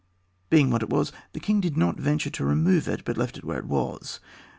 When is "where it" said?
3.43-3.65